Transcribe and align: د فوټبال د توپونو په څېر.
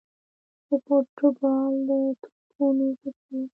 د 0.67 0.69
فوټبال 0.85 1.73
د 1.87 1.89
توپونو 2.21 2.87
په 2.99 3.09
څېر. 3.21 3.47